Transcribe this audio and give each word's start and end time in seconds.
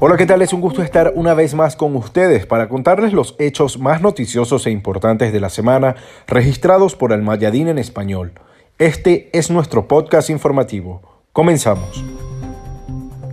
Hola, 0.00 0.16
¿qué 0.16 0.26
tal? 0.26 0.42
Es 0.42 0.52
un 0.52 0.60
gusto 0.60 0.80
estar 0.84 1.12
una 1.16 1.34
vez 1.34 1.54
más 1.54 1.74
con 1.74 1.96
ustedes 1.96 2.46
para 2.46 2.68
contarles 2.68 3.12
los 3.12 3.34
hechos 3.40 3.80
más 3.80 4.00
noticiosos 4.00 4.64
e 4.68 4.70
importantes 4.70 5.32
de 5.32 5.40
la 5.40 5.50
semana 5.50 5.96
registrados 6.28 6.94
por 6.94 7.12
el 7.12 7.22
Mayadín 7.22 7.66
en 7.66 7.78
español. 7.78 8.30
Este 8.78 9.28
es 9.36 9.50
nuestro 9.50 9.88
podcast 9.88 10.30
informativo. 10.30 11.02
Comenzamos. 11.32 12.04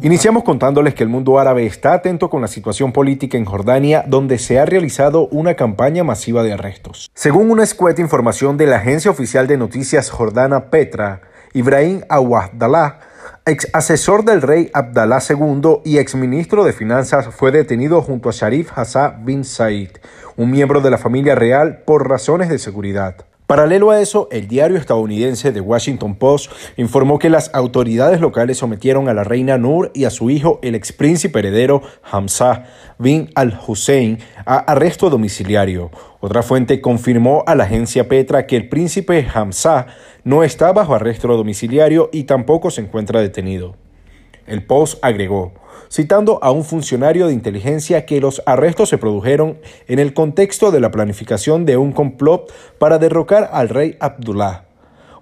Iniciamos 0.02 0.43
contándoles 0.43 0.95
que 0.95 1.04
el 1.04 1.09
mundo 1.09 1.38
árabe 1.38 1.67
está 1.67 1.93
atento 1.93 2.31
con 2.31 2.41
la 2.41 2.48
situación 2.48 2.91
política 2.91 3.38
en 3.38 3.45
Jordania, 3.45 4.04
donde 4.07 4.39
se 4.39 4.57
ha 4.57 4.66
realizado 4.66 5.27
una 5.27 5.54
campaña 5.54 6.04
masiva 6.04 6.41
de 6.41 6.54
arrestos. 6.54 7.11
Según 7.13 7.52
una 7.52 7.63
escueta 7.63 8.02
información 8.02 8.57
de 8.57 8.66
la 8.66 8.77
agencia 8.77 9.11
oficial 9.11 9.45
de 9.45 9.57
noticias 9.57 10.09
jordana 10.09 10.72
Petra, 10.72 11.22
Ibrahim 11.53 12.02
Awahdallah, 12.09 13.02
ex 13.48 13.67
asesor 13.73 14.26
del 14.26 14.41
rey 14.41 14.72
Abdallah 14.73 15.22
II 15.30 15.81
y 15.84 15.99
ex 15.99 16.16
ministro 16.16 16.63
de 16.63 16.73
Finanzas, 16.73 17.27
fue 17.27 17.52
detenido 17.52 18.02
junto 18.02 18.30
a 18.30 18.31
Sharif 18.31 18.72
Hassan 18.76 19.23
bin 19.23 19.44
Said, 19.44 19.91
un 20.36 20.49
miembro 20.49 20.81
de 20.81 20.90
la 20.90 20.98
familia 20.98 21.36
real, 21.36 21.84
por 21.86 22.09
razones 22.09 22.50
de 22.50 22.58
seguridad. 22.58 23.17
Paralelo 23.48 23.91
a 23.91 24.02
eso, 24.02 24.27
el 24.31 24.48
diario 24.48 24.76
estadounidense 24.76 25.52
The 25.52 25.62
Washington 25.62 26.16
Post 26.16 26.52
informó 26.77 27.20
que 27.20 27.30
las 27.30 27.53
autoridades 27.53 28.20
locales 28.20 28.58
sometieron 28.58 29.08
a 29.08 29.13
la 29.13 29.23
reina 29.23 29.59
Nur 29.59 29.91
y 29.94 30.05
a 30.05 30.09
su 30.09 30.31
hijo, 30.31 30.59
el 30.63 30.73
ex 30.73 30.91
príncipe 30.91 31.40
heredero 31.40 31.84
Hamza 32.02 32.63
bin 32.98 33.30
al-Hussein, 33.36 34.17
a 34.48 34.58
arresto 34.58 35.12
domiciliario. 35.12 35.91
Otra 36.22 36.41
fuente 36.41 36.81
confirmó 36.81 37.44
a 37.45 37.53
la 37.53 37.66
agencia 37.66 38.08
Petra 38.08 38.48
que 38.48 38.55
el 38.58 38.67
príncipe 38.67 39.27
Hamza 39.31 39.86
no 40.23 40.44
está 40.44 40.73
bajo 40.73 40.95
arresto 40.95 41.27
domiciliario 41.27 42.09
y 42.12 42.23
tampoco 42.23 42.72
se 42.72 42.81
encuentra 42.81 43.22
detenido. 43.22 43.84
El 44.47 44.63
Post 44.63 44.99
agregó, 45.01 45.53
citando 45.91 46.39
a 46.43 46.51
un 46.51 46.63
funcionario 46.63 47.27
de 47.27 47.33
inteligencia 47.33 48.05
que 48.05 48.21
los 48.21 48.41
arrestos 48.45 48.89
se 48.89 48.97
produjeron 48.97 49.57
en 49.88 49.99
el 49.99 50.13
contexto 50.13 50.71
de 50.71 50.79
la 50.79 50.91
planificación 50.91 51.65
de 51.65 51.77
un 51.77 51.91
complot 51.91 52.53
para 52.77 52.99
derrocar 52.99 53.49
al 53.51 53.69
rey 53.69 53.97
Abdullah. 53.99 54.66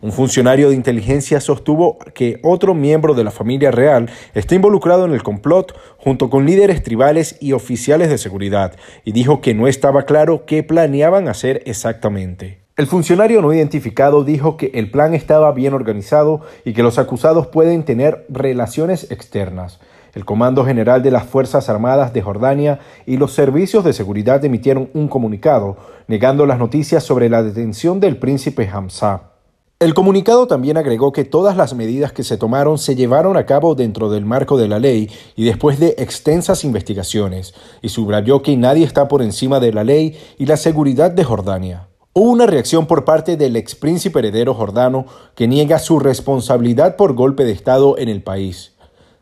Un 0.02 0.12
funcionario 0.12 0.68
de 0.70 0.76
inteligencia 0.76 1.40
sostuvo 1.40 1.98
que 2.14 2.42
otro 2.44 2.74
miembro 2.74 3.14
de 3.14 3.24
la 3.24 3.32
familia 3.32 3.72
real 3.72 4.10
está 4.34 4.54
involucrado 4.54 5.06
en 5.06 5.14
el 5.14 5.24
complot 5.24 5.74
junto 5.98 6.30
con 6.30 6.46
líderes 6.46 6.84
tribales 6.84 7.38
y 7.40 7.54
oficiales 7.54 8.10
de 8.10 8.18
seguridad 8.18 8.76
y 9.06 9.14
dijo 9.14 9.40
que 9.40 9.54
no 9.54 9.66
estaba 9.66 10.04
claro 10.04 10.46
qué 10.46 10.62
planeaban 10.62 11.30
hacer 11.30 11.64
exactamente. 11.66 12.63
El 12.76 12.88
funcionario 12.88 13.44
no 13.44 13.54
identificado 13.54 14.24
dijo 14.24 14.58
que 14.58 14.72
el 14.74 14.90
plan 14.90 15.14
estaba 15.14 15.52
bien 15.52 15.76
organizado 15.76 16.42
y 16.66 16.74
que 16.74 16.82
los 16.82 16.98
acusados 16.98 17.46
pueden 17.46 17.84
tener 17.84 18.26
relaciones 18.30 19.12
externas. 19.12 19.80
El 20.16 20.26
Comando 20.26 20.66
General 20.66 21.04
de 21.04 21.12
las 21.12 21.28
Fuerzas 21.28 21.70
Armadas 21.70 22.14
de 22.14 22.24
Jordania 22.24 22.80
y 23.06 23.18
los 23.18 23.32
servicios 23.32 23.84
de 23.84 23.94
seguridad 23.94 24.44
emitieron 24.44 24.90
un 24.96 25.08
comunicado 25.08 25.78
negando 26.08 26.48
las 26.48 26.58
noticias 26.58 27.04
sobre 27.04 27.30
la 27.30 27.44
detención 27.44 28.00
del 28.00 28.18
príncipe 28.18 28.68
Hamza. 28.68 29.34
El 29.80 29.94
comunicado 29.94 30.48
también 30.48 30.78
agregó 30.78 31.12
que 31.12 31.26
todas 31.26 31.56
las 31.56 31.76
medidas 31.76 32.12
que 32.12 32.24
se 32.24 32.38
tomaron 32.38 32.80
se 32.80 32.96
llevaron 32.96 33.38
a 33.38 33.46
cabo 33.46 33.76
dentro 33.76 34.10
del 34.10 34.26
marco 34.26 34.58
de 34.58 34.68
la 34.68 34.80
ley 34.80 35.12
y 35.36 35.46
después 35.46 35.78
de 35.80 35.94
extensas 36.00 36.64
investigaciones, 36.64 37.54
y 37.84 37.90
subrayó 37.90 38.42
que 38.42 38.58
nadie 38.58 38.84
está 38.84 39.08
por 39.08 39.22
encima 39.22 39.60
de 39.60 39.74
la 39.74 39.84
ley 39.84 40.18
y 40.40 40.48
la 40.48 40.58
seguridad 40.58 41.12
de 41.12 41.24
Jordania. 41.24 41.90
Hubo 42.16 42.30
una 42.30 42.46
reacción 42.46 42.86
por 42.86 43.06
parte 43.06 43.38
del 43.38 43.56
ex 43.56 43.74
príncipe 43.74 44.20
heredero 44.20 44.54
jordano 44.54 45.08
que 45.34 45.48
niega 45.48 45.80
su 45.80 45.98
responsabilidad 45.98 46.96
por 46.96 47.16
golpe 47.16 47.44
de 47.44 47.54
Estado 47.54 47.98
en 47.98 48.08
el 48.08 48.22
país. 48.22 48.74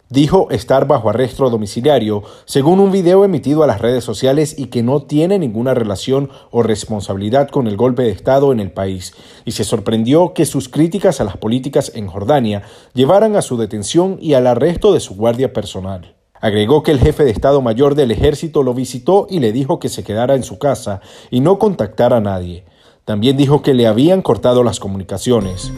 Dijo 0.10 0.50
estar 0.52 0.88
bajo 0.88 1.10
arresto 1.10 1.50
domiciliario, 1.50 2.24
según 2.44 2.82
un 2.82 2.92
video 2.92 3.24
emitido 3.24 3.64
a 3.64 3.68
las 3.68 3.80
redes 3.80 4.04
sociales 4.04 4.56
y 4.58 4.66
que 4.66 4.84
no 4.84 5.04
tiene 5.04 5.40
ninguna 5.40 5.74
relación 5.74 6.32
o 6.52 6.64
responsabilidad 6.64 7.48
con 7.48 7.68
el 7.68 7.78
golpe 7.78 8.04
de 8.04 8.10
Estado 8.10 8.52
en 8.52 8.60
el 8.60 8.74
país, 8.74 9.14
y 9.46 9.54
se 9.54 9.64
sorprendió 9.64 10.34
que 10.34 10.46
sus 10.46 10.68
críticas 10.68 11.22
a 11.22 11.24
las 11.24 11.38
políticas 11.38 11.94
en 11.96 12.08
Jordania 12.08 12.64
llevaran 12.94 13.38
a 13.38 13.42
su 13.42 13.56
detención 13.56 14.18
y 14.20 14.34
al 14.34 14.48
arresto 14.48 14.92
de 14.92 15.00
su 15.00 15.16
guardia 15.16 15.54
personal. 15.54 16.18
Agregó 16.42 16.84
que 16.84 16.92
el 16.92 17.00
jefe 17.00 17.24
de 17.24 17.32
Estado 17.32 17.62
Mayor 17.62 17.96
del 17.96 18.12
Ejército 18.12 18.64
lo 18.64 18.74
visitó 18.74 19.28
y 19.30 19.40
le 19.40 19.54
dijo 19.54 19.80
que 19.80 19.88
se 19.88 20.04
quedara 20.04 20.36
en 20.36 20.44
su 20.44 20.60
casa 20.60 21.00
y 21.30 21.40
no 21.40 21.58
contactara 21.58 22.18
a 22.18 22.22
nadie. 22.22 22.66
También 23.12 23.36
dijo 23.36 23.62
que 23.62 23.74
le 23.74 23.88
habían 23.88 24.22
cortado 24.22 24.64
las 24.64 24.80
comunicaciones. 24.80 25.74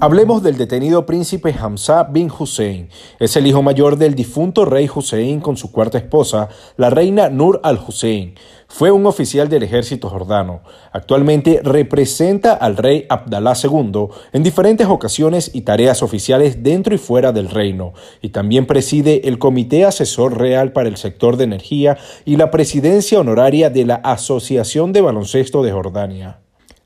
Hablemos 0.00 0.42
del 0.42 0.58
detenido 0.58 1.06
príncipe 1.06 1.54
Hamza 1.56 2.02
bin 2.02 2.32
Hussein. 2.36 2.88
Es 3.20 3.36
el 3.36 3.46
hijo 3.46 3.62
mayor 3.62 3.96
del 3.96 4.16
difunto 4.16 4.64
rey 4.64 4.90
Hussein 4.92 5.38
con 5.38 5.56
su 5.56 5.70
cuarta 5.70 5.98
esposa, 5.98 6.48
la 6.76 6.90
reina 6.90 7.28
Nur 7.28 7.60
al-Hussein. 7.62 8.34
Fue 8.74 8.90
un 8.90 9.04
oficial 9.04 9.50
del 9.50 9.64
ejército 9.64 10.08
jordano. 10.08 10.62
Actualmente 10.92 11.60
representa 11.62 12.54
al 12.54 12.78
rey 12.78 13.04
Abdallah 13.10 13.52
II 13.62 14.06
en 14.32 14.42
diferentes 14.42 14.86
ocasiones 14.86 15.50
y 15.52 15.60
tareas 15.60 16.02
oficiales 16.02 16.62
dentro 16.62 16.94
y 16.94 16.98
fuera 16.98 17.32
del 17.32 17.50
reino, 17.50 17.92
y 18.22 18.30
también 18.30 18.64
preside 18.64 19.28
el 19.28 19.38
Comité 19.38 19.84
Asesor 19.84 20.38
Real 20.38 20.72
para 20.72 20.88
el 20.88 20.96
Sector 20.96 21.36
de 21.36 21.44
Energía 21.44 21.98
y 22.24 22.36
la 22.36 22.50
presidencia 22.50 23.20
honoraria 23.20 23.68
de 23.68 23.84
la 23.84 23.96
Asociación 23.96 24.94
de 24.94 25.02
Baloncesto 25.02 25.62
de 25.62 25.72
Jordania. 25.72 26.38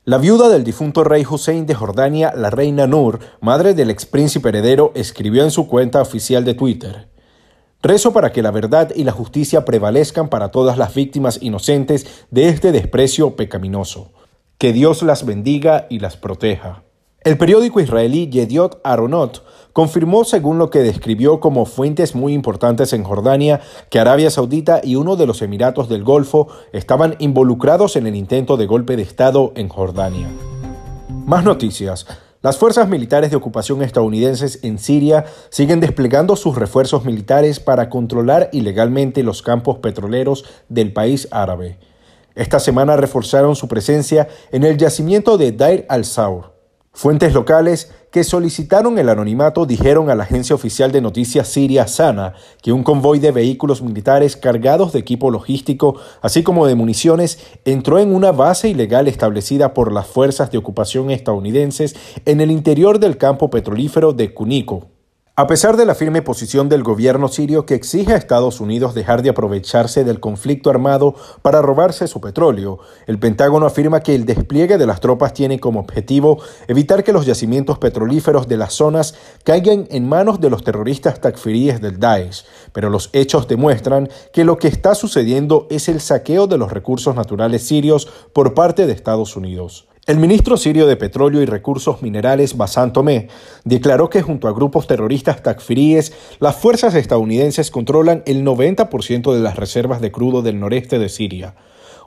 La 0.03 0.17
viuda 0.17 0.49
del 0.49 0.65
difunto 0.65 1.05
rey 1.05 1.25
Hussein 1.25 1.65
de 1.65 1.73
Jordania, 1.73 2.33
la 2.35 2.49
reina 2.49 2.85
Nur, 2.85 3.19
madre 3.39 3.73
del 3.73 3.91
ex 3.91 4.05
príncipe 4.05 4.49
heredero, 4.49 4.91
escribió 4.93 5.45
en 5.45 5.51
su 5.51 5.69
cuenta 5.69 6.01
oficial 6.01 6.43
de 6.43 6.53
Twitter. 6.53 7.07
Rezo 7.81 8.11
para 8.11 8.31
que 8.31 8.41
la 8.41 8.51
verdad 8.51 8.91
y 8.95 9.03
la 9.03 9.11
justicia 9.11 9.63
prevalezcan 9.63 10.29
para 10.29 10.49
todas 10.49 10.77
las 10.77 10.95
víctimas 10.95 11.39
inocentes 11.41 12.25
de 12.31 12.49
este 12.49 12.71
desprecio 12.71 13.35
pecaminoso. 13.35 14.11
Que 14.57 14.73
Dios 14.73 15.03
las 15.03 15.25
bendiga 15.25 15.85
y 15.89 15.99
las 15.99 16.17
proteja. 16.17 16.83
El 17.21 17.37
periódico 17.37 17.79
israelí 17.79 18.29
Yediot 18.29 18.79
Aronot 18.83 19.43
confirmó, 19.73 20.23
según 20.23 20.57
lo 20.57 20.69
que 20.69 20.79
describió 20.79 21.39
como 21.39 21.65
fuentes 21.65 22.15
muy 22.15 22.33
importantes 22.33 22.93
en 22.93 23.03
Jordania, 23.03 23.61
que 23.89 23.99
Arabia 23.99 24.31
Saudita 24.31 24.81
y 24.83 24.95
uno 24.95 25.15
de 25.15 25.27
los 25.27 25.41
Emiratos 25.41 25.89
del 25.89 26.03
Golfo 26.03 26.47
estaban 26.73 27.15
involucrados 27.19 27.95
en 27.95 28.07
el 28.07 28.15
intento 28.15 28.57
de 28.57 28.65
golpe 28.65 28.95
de 28.95 29.03
Estado 29.03 29.51
en 29.55 29.67
Jordania. 29.67 30.29
Más 31.25 31.43
noticias. 31.43 32.07
Las 32.43 32.57
fuerzas 32.57 32.87
militares 32.87 33.31
de 33.31 33.35
ocupación 33.35 33.81
estadounidenses 33.81 34.59
en 34.61 34.77
Siria 34.77 35.25
siguen 35.49 35.79
desplegando 35.79 36.35
sus 36.35 36.55
refuerzos 36.55 37.03
militares 37.03 37.59
para 37.59 37.89
controlar 37.89 38.49
ilegalmente 38.53 39.23
los 39.23 39.41
campos 39.41 39.79
petroleros 39.79 40.45
del 40.69 40.93
país 40.93 41.27
árabe. 41.31 41.79
Esta 42.35 42.59
semana 42.59 42.95
reforzaron 42.95 43.55
su 43.55 43.67
presencia 43.67 44.27
en 44.51 44.63
el 44.63 44.77
yacimiento 44.77 45.39
de 45.39 45.51
Dair 45.51 45.87
al-Saur. 45.89 46.53
Fuentes 46.93 47.33
locales 47.33 47.91
que 48.11 48.23
solicitaron 48.23 48.97
el 48.97 49.09
anonimato 49.09 49.65
dijeron 49.65 50.09
a 50.09 50.15
la 50.15 50.23
agencia 50.23 50.55
oficial 50.55 50.91
de 50.91 51.01
noticias 51.01 51.47
siria 51.47 51.87
Sana 51.87 52.33
que 52.61 52.71
un 52.71 52.83
convoy 52.83 53.19
de 53.19 53.31
vehículos 53.31 53.81
militares 53.81 54.37
cargados 54.37 54.93
de 54.93 54.99
equipo 54.99 55.31
logístico, 55.31 55.99
así 56.21 56.43
como 56.43 56.67
de 56.67 56.75
municiones, 56.75 57.39
entró 57.65 57.99
en 57.99 58.13
una 58.13 58.31
base 58.31 58.69
ilegal 58.69 59.07
establecida 59.07 59.73
por 59.73 59.91
las 59.91 60.07
fuerzas 60.07 60.51
de 60.51 60.57
ocupación 60.57 61.11
estadounidenses 61.11 61.95
en 62.25 62.41
el 62.41 62.51
interior 62.51 62.99
del 62.99 63.17
campo 63.17 63.49
petrolífero 63.49 64.13
de 64.13 64.33
Cunico. 64.33 64.96
A 65.39 65.45
pesar 65.45 65.77
de 65.77 65.85
la 65.85 65.93
firme 65.93 66.23
posición 66.23 66.67
del 66.67 66.81
gobierno 66.81 67.27
sirio 67.27 67.67
que 67.67 67.75
exige 67.75 68.11
a 68.11 68.17
Estados 68.17 68.59
Unidos 68.59 68.95
dejar 68.95 69.21
de 69.21 69.29
aprovecharse 69.29 70.03
del 70.03 70.19
conflicto 70.19 70.71
armado 70.71 71.13
para 71.43 71.61
robarse 71.61 72.07
su 72.07 72.19
petróleo, 72.19 72.79
el 73.05 73.19
Pentágono 73.19 73.67
afirma 73.67 73.99
que 73.99 74.15
el 74.15 74.25
despliegue 74.25 74.79
de 74.79 74.87
las 74.87 74.99
tropas 74.99 75.35
tiene 75.35 75.59
como 75.59 75.79
objetivo 75.79 76.39
evitar 76.67 77.03
que 77.03 77.13
los 77.13 77.27
yacimientos 77.27 77.77
petrolíferos 77.77 78.47
de 78.47 78.57
las 78.57 78.73
zonas 78.73 79.13
caigan 79.43 79.85
en 79.91 80.09
manos 80.09 80.41
de 80.41 80.49
los 80.49 80.63
terroristas 80.63 81.21
takfiríes 81.21 81.81
del 81.81 81.99
Daesh, 81.99 82.43
pero 82.73 82.89
los 82.89 83.11
hechos 83.13 83.47
demuestran 83.47 84.09
que 84.33 84.43
lo 84.43 84.57
que 84.57 84.69
está 84.69 84.95
sucediendo 84.95 85.67
es 85.69 85.87
el 85.87 86.01
saqueo 86.01 86.47
de 86.47 86.57
los 86.57 86.71
recursos 86.71 87.13
naturales 87.13 87.61
sirios 87.61 88.07
por 88.33 88.55
parte 88.55 88.87
de 88.87 88.93
Estados 88.93 89.35
Unidos. 89.35 89.87
El 90.07 90.19
ministro 90.19 90.55
sirio 90.55 90.87
de 90.87 90.95
Petróleo 90.95 91.41
y 91.41 91.45
Recursos 91.45 92.01
Minerales, 92.01 92.55
Basan 92.55 92.93
Tomé, 92.93 93.27
declaró 93.65 94.09
que 94.09 94.21
junto 94.21 94.47
a 94.47 94.53
grupos 94.53 94.87
terroristas 94.87 95.43
takfiríes, 95.43 96.13
las 96.39 96.55
fuerzas 96.55 96.95
estadounidenses 96.95 97.71
controlan 97.71 98.23
el 98.25 98.45
90% 98.45 99.33
de 99.33 99.41
las 99.41 99.57
reservas 99.57 99.99
de 99.99 100.09
crudo 100.09 100.41
del 100.41 100.61
noreste 100.61 100.97
de 100.97 101.09
Siria. 101.09 101.55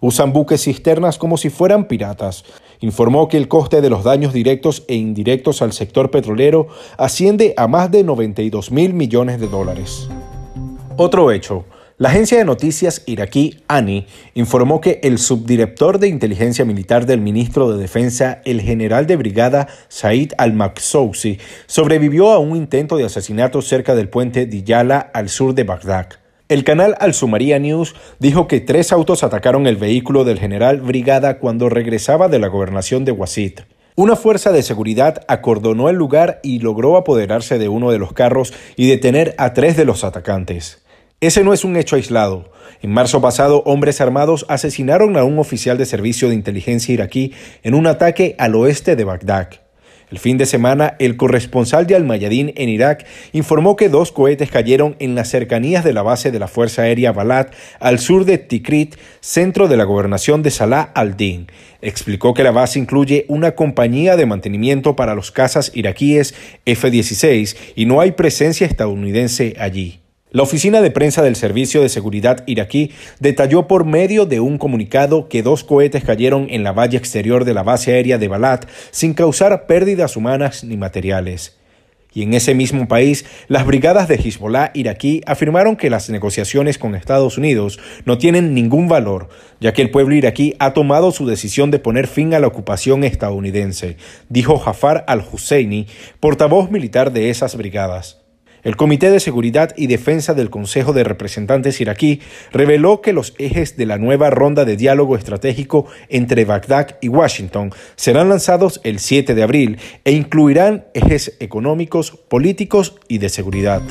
Usan 0.01 0.33
buques 0.33 0.65
cisternas 0.65 1.19
como 1.19 1.37
si 1.37 1.51
fueran 1.51 1.89
piratas. 1.89 2.45
Informó 2.81 3.29
que 3.29 3.37
el 3.37 3.49
coste 3.49 3.83
de 3.83 3.91
los 3.91 4.03
daños 4.03 4.33
directos 4.33 4.83
e 4.89 4.95
indirectos 4.95 5.61
al 5.61 5.75
sector 5.75 6.11
petrolero 6.11 6.69
asciende 6.97 7.53
a 7.59 7.69
más 7.69 7.91
de 7.91 8.03
92 8.03 8.71
mil 8.71 8.95
millones 8.95 9.39
de 9.39 9.49
dólares. 9.49 10.09
Otro 10.97 11.31
hecho. 11.33 11.67
La 12.01 12.09
agencia 12.09 12.39
de 12.39 12.47
noticias 12.47 13.03
iraquí 13.05 13.59
ANI 13.69 14.07
informó 14.33 14.81
que 14.81 15.01
el 15.03 15.19
subdirector 15.19 15.99
de 15.99 16.09
inteligencia 16.09 16.65
militar 16.65 17.05
del 17.05 17.21
ministro 17.21 17.71
de 17.71 17.79
Defensa, 17.79 18.41
el 18.47 18.63
general 18.63 19.07
de 19.07 19.17
brigada 19.17 19.69
Said 19.89 20.33
al-Maksousi, 20.39 21.39
sobrevivió 21.67 22.33
a 22.33 22.39
un 22.39 22.57
intento 22.57 22.97
de 22.97 23.05
asesinato 23.05 23.61
cerca 23.61 23.95
del 23.95 24.09
puente 24.09 24.47
Diyala 24.47 24.99
al 24.99 25.29
sur 25.29 25.53
de 25.53 25.65
Bagdad. 25.65 26.07
El 26.49 26.65
canal 26.65 26.97
Al-Sumaria 27.01 27.59
News 27.59 27.95
dijo 28.19 28.49
que 28.49 28.61
tres 28.61 28.93
autos 28.93 29.23
atacaron 29.23 29.67
el 29.67 29.77
vehículo 29.77 30.25
del 30.25 30.39
general 30.39 30.81
Brigada 30.81 31.39
cuando 31.39 31.69
regresaba 31.69 32.29
de 32.29 32.39
la 32.39 32.49
gobernación 32.49 33.05
de 33.05 33.13
Wasit. 33.13 33.61
Una 33.95 34.17
fuerza 34.17 34.53
de 34.53 34.63
seguridad 34.63 35.23
acordonó 35.29 35.91
el 35.91 35.97
lugar 35.97 36.41
y 36.43 36.61
logró 36.61 36.97
apoderarse 36.97 37.59
de 37.59 37.69
uno 37.69 37.91
de 37.91 37.99
los 37.99 38.15
carros 38.15 38.55
y 38.77 38.89
detener 38.89 39.35
a 39.37 39.53
tres 39.53 39.77
de 39.77 39.85
los 39.85 40.03
atacantes. 40.03 40.81
Ese 41.23 41.45
no 41.45 41.53
es 41.53 41.65
un 41.65 41.77
hecho 41.77 41.97
aislado. 41.97 42.51
En 42.81 42.93
marzo 42.93 43.21
pasado, 43.21 43.63
hombres 43.67 44.01
armados 44.01 44.47
asesinaron 44.49 45.19
a 45.19 45.25
un 45.25 45.39
oficial 45.39 45.77
de 45.77 45.85
servicio 45.85 46.31
de 46.31 46.35
inteligencia 46.35 46.95
iraquí 46.95 47.35
en 47.63 47.75
un 47.75 47.87
ataque 47.87 48.35
al 48.39 48.55
oeste 48.55 48.97
de 48.97 49.05
Bagdad. 49.05 49.51
El 50.11 50.19
fin 50.19 50.39
de 50.39 50.47
semana, 50.47 50.97
el 50.99 51.19
corresponsal 51.19 51.87
de 51.87 51.95
Al-Mayadin 51.95 52.55
en 52.57 52.71
Irak 52.71 53.07
informó 53.33 53.77
que 53.77 53.91
dos 53.91 54.13
cohetes 54.13 54.51
cayeron 54.51 54.97
en 54.99 55.15
las 55.15 55.29
cercanías 55.29 55.85
de 55.85 55.93
la 55.93 56.01
base 56.01 56.31
de 56.33 56.39
la 56.39 56.49
Fuerza 56.49 56.83
Aérea 56.83 57.13
Balad, 57.13 57.49
al 57.81 57.99
sur 57.99 58.25
de 58.25 58.39
Tikrit, 58.39 58.97
centro 59.21 59.69
de 59.69 59.77
la 59.77 59.85
gobernación 59.85 60.43
de 60.43 60.51
Salah 60.51 60.91
al-Din. 60.95 61.49
Explicó 61.83 62.33
que 62.33 62.45
la 62.45 62.51
base 62.51 62.79
incluye 62.79 63.27
una 63.29 63.55
compañía 63.55 64.17
de 64.17 64.25
mantenimiento 64.25 64.97
para 64.97 65.15
los 65.15 65.31
cazas 65.31 65.71
iraquíes 65.75 66.35
F-16 66.65 67.57
y 67.77 67.85
no 67.85 68.01
hay 68.01 68.13
presencia 68.13 68.67
estadounidense 68.67 69.55
allí. 69.61 70.00
La 70.33 70.45
oficina 70.45 70.81
de 70.81 70.93
prensa 70.93 71.23
del 71.23 71.35
Servicio 71.35 71.83
de 71.83 71.89
Seguridad 71.89 72.45
iraquí 72.47 72.93
detalló 73.19 73.67
por 73.67 73.85
medio 73.85 74.27
de 74.27 74.39
un 74.39 74.59
comunicado 74.59 75.29
que 75.29 75.43
dos 75.43 75.65
cohetes 75.65 76.05
cayeron 76.05 76.47
en 76.51 76.63
la 76.63 76.71
valla 76.71 76.99
exterior 76.99 77.45
de 77.45 77.53
la 77.53 77.65
base 77.65 77.93
aérea 77.93 78.17
de 78.17 78.29
Balat 78.29 78.69
sin 78.93 79.15
causar 79.15 79.67
pérdidas 79.67 80.17
humanas 80.17 80.63
ni 80.63 80.77
materiales. 80.77 81.57
Y 82.15 82.23
en 82.23 82.35
ese 82.35 82.55
mismo 82.55 82.87
país, 82.87 83.25
las 83.49 83.67
brigadas 83.67 84.07
de 84.07 84.15
Hezbollah 84.15 84.71
iraquí 84.73 85.21
afirmaron 85.27 85.75
que 85.75 85.91
las 85.91 86.09
negociaciones 86.11 86.79
con 86.79 86.95
Estados 86.95 87.37
Unidos 87.37 87.81
no 88.05 88.17
tienen 88.17 88.55
ningún 88.55 88.87
valor, 88.87 89.31
ya 89.59 89.73
que 89.73 89.83
el 89.83 89.91
pueblo 89.91 90.15
iraquí 90.15 90.55
ha 90.61 90.75
tomado 90.75 91.11
su 91.11 91.27
decisión 91.27 91.73
de 91.73 91.81
poner 91.81 92.07
fin 92.07 92.35
a 92.35 92.39
la 92.39 92.47
ocupación 92.47 93.03
estadounidense, 93.03 93.97
dijo 94.29 94.59
Jafar 94.59 95.05
al-Husseini, 95.09 95.89
portavoz 96.21 96.71
militar 96.71 97.13
de 97.13 97.31
esas 97.31 97.57
brigadas. 97.57 98.20
El 98.63 98.77
Comité 98.77 99.11
de 99.11 99.21
Seguridad 99.21 99.73
y 99.77 99.87
Defensa 99.87 100.35
del 100.35 100.51
Consejo 100.51 100.93
de 100.93 101.05
Representantes 101.05 101.81
iraquí 101.81 102.21
reveló 102.53 103.01
que 103.01 103.13
los 103.13 103.35
ejes 103.39 103.77
de 103.77 103.87
la 103.87 103.99
nueva 103.99 104.31
ronda 104.31 104.65
de 104.65 104.77
diálogo 104.77 105.17
estratégico 105.17 105.87
entre 106.09 106.45
Bagdad 106.45 106.99
y 107.01 107.09
Washington 107.09 107.73
serán 107.97 108.29
lanzados 108.29 108.81
el 108.85 108.99
7 108.99 109.35
de 109.35 109.43
abril 109.43 109.79
e 110.05 110.13
incluirán 110.13 110.85
ejes 110.95 111.37
económicos, 111.41 112.11
políticos 112.13 112.97
y 113.09 113.19
de 113.19 113.29
seguridad. 113.29 113.83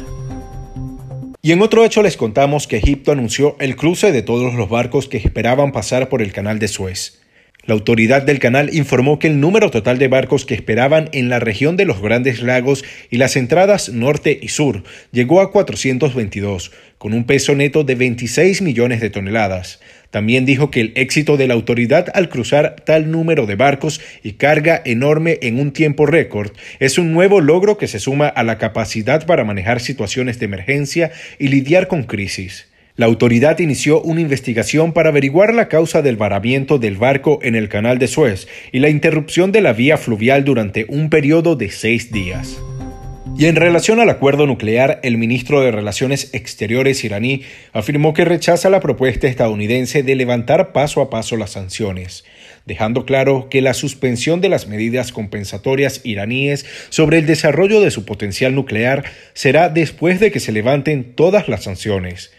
Y 1.41 1.53
en 1.53 1.61
otro 1.61 1.85
hecho 1.85 2.01
les 2.01 2.17
contamos 2.17 2.67
que 2.67 2.77
Egipto 2.77 3.11
anunció 3.13 3.55
el 3.59 3.75
cruce 3.77 4.11
de 4.11 4.21
todos 4.21 4.53
los 4.53 4.69
barcos 4.69 5.07
que 5.07 5.17
esperaban 5.17 5.71
pasar 5.71 6.09
por 6.09 6.21
el 6.21 6.33
canal 6.33 6.59
de 6.59 6.67
Suez. 6.67 7.18
La 7.69 7.75
autoridad 7.75 8.23
del 8.23 8.39
canal 8.39 8.73
informó 8.73 9.19
que 9.19 9.27
el 9.27 9.39
número 9.39 9.69
total 9.69 9.99
de 9.99 10.07
barcos 10.07 10.43
que 10.43 10.55
esperaban 10.55 11.07
en 11.11 11.29
la 11.29 11.37
región 11.37 11.77
de 11.77 11.85
los 11.85 12.01
Grandes 12.01 12.41
Lagos 12.41 12.83
y 13.11 13.17
las 13.17 13.35
entradas 13.35 13.89
norte 13.89 14.39
y 14.41 14.47
sur 14.47 14.81
llegó 15.11 15.39
a 15.39 15.51
422, 15.51 16.71
con 16.97 17.13
un 17.13 17.25
peso 17.25 17.53
neto 17.53 17.83
de 17.83 17.93
26 17.93 18.63
millones 18.63 19.01
de 19.01 19.11
toneladas. 19.11 19.79
También 20.09 20.47
dijo 20.47 20.71
que 20.71 20.81
el 20.81 20.93
éxito 20.95 21.37
de 21.37 21.47
la 21.47 21.53
autoridad 21.53 22.07
al 22.15 22.29
cruzar 22.29 22.77
tal 22.87 23.11
número 23.11 23.45
de 23.45 23.53
barcos 23.53 24.01
y 24.23 24.31
carga 24.31 24.81
enorme 24.83 25.37
en 25.43 25.59
un 25.59 25.71
tiempo 25.71 26.07
récord 26.07 26.49
es 26.79 26.97
un 26.97 27.13
nuevo 27.13 27.39
logro 27.39 27.77
que 27.77 27.87
se 27.87 27.99
suma 27.99 28.29
a 28.29 28.41
la 28.41 28.57
capacidad 28.57 29.27
para 29.27 29.43
manejar 29.43 29.79
situaciones 29.79 30.39
de 30.39 30.45
emergencia 30.45 31.11
y 31.37 31.49
lidiar 31.49 31.87
con 31.87 32.05
crisis. 32.05 32.65
La 32.99 33.05
autoridad 33.05 33.57
inició 33.59 34.01
una 34.01 34.19
investigación 34.19 34.91
para 34.91 35.07
averiguar 35.07 35.53
la 35.53 35.69
causa 35.69 36.01
del 36.01 36.17
varamiento 36.17 36.79
del 36.79 36.97
barco 36.97 37.39
en 37.41 37.55
el 37.55 37.69
canal 37.69 37.97
de 37.97 38.09
Suez 38.09 38.49
y 38.73 38.79
la 38.79 38.89
interrupción 38.89 39.53
de 39.53 39.61
la 39.61 39.71
vía 39.71 39.97
fluvial 39.97 40.43
durante 40.43 40.85
un 40.89 41.09
periodo 41.09 41.55
de 41.55 41.71
seis 41.71 42.11
días. 42.11 42.61
Y 43.37 43.45
en 43.45 43.55
relación 43.55 44.01
al 44.01 44.09
acuerdo 44.09 44.45
nuclear, 44.47 44.99
el 45.01 45.17
ministro 45.17 45.61
de 45.61 45.71
Relaciones 45.71 46.29
Exteriores 46.33 47.05
iraní 47.05 47.43
afirmó 47.71 48.13
que 48.13 48.25
rechaza 48.25 48.69
la 48.69 48.81
propuesta 48.81 49.27
estadounidense 49.27 50.03
de 50.03 50.15
levantar 50.15 50.73
paso 50.73 50.99
a 50.99 51.09
paso 51.09 51.37
las 51.37 51.51
sanciones, 51.51 52.25
dejando 52.65 53.05
claro 53.05 53.47
que 53.49 53.61
la 53.61 53.73
suspensión 53.73 54.41
de 54.41 54.49
las 54.49 54.67
medidas 54.67 55.13
compensatorias 55.13 56.01
iraníes 56.03 56.65
sobre 56.89 57.19
el 57.19 57.27
desarrollo 57.27 57.79
de 57.79 57.91
su 57.91 58.03
potencial 58.03 58.55
nuclear 58.55 59.05
será 59.33 59.69
después 59.69 60.19
de 60.19 60.33
que 60.33 60.41
se 60.41 60.51
levanten 60.51 61.13
todas 61.15 61.47
las 61.47 61.63
sanciones. 61.63 62.31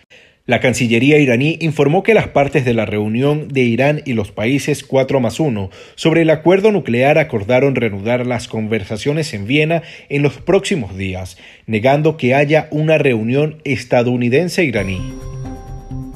La 0.51 0.59
Cancillería 0.59 1.19
iraní 1.19 1.59
informó 1.61 2.03
que 2.03 2.13
las 2.13 2.27
partes 2.27 2.65
de 2.65 2.75
la 2.75 2.85
reunión 2.85 3.47
de 3.47 3.61
Irán 3.61 4.03
y 4.05 4.15
los 4.15 4.33
países 4.33 4.83
4 4.83 5.21
más 5.21 5.39
1 5.39 5.71
sobre 5.95 6.23
el 6.23 6.31
acuerdo 6.31 6.73
nuclear 6.73 7.19
acordaron 7.19 7.77
reanudar 7.77 8.27
las 8.27 8.49
conversaciones 8.49 9.33
en 9.33 9.47
Viena 9.47 9.85
en 10.09 10.25
los 10.25 10.39
próximos 10.39 10.97
días, 10.97 11.39
negando 11.67 12.17
que 12.17 12.35
haya 12.35 12.67
una 12.73 12.99
reunión 12.99 13.63
estadounidense-iraní. 13.63 15.15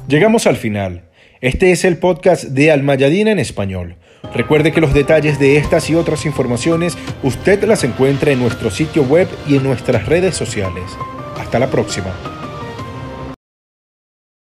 Llegamos 0.09 0.47
al 0.47 0.57
final. 0.57 1.03
Este 1.39 1.71
es 1.71 1.85
el 1.85 1.95
podcast 1.95 2.43
de 2.43 2.71
Almayadina 2.71 3.31
en 3.31 3.39
español. 3.39 3.95
Recuerde 4.33 4.73
que 4.73 4.81
los 4.81 4.93
detalles 4.93 5.39
de 5.39 5.55
estas 5.55 5.89
y 5.89 5.95
otras 5.95 6.25
informaciones 6.25 6.97
usted 7.23 7.63
las 7.63 7.85
encuentra 7.85 8.31
en 8.33 8.39
nuestro 8.39 8.69
sitio 8.69 9.03
web 9.03 9.29
y 9.47 9.55
en 9.55 9.63
nuestras 9.63 10.07
redes 10.07 10.35
sociales. 10.35 10.83
Hasta 11.37 11.57
la 11.57 11.71
próxima. 11.71 12.44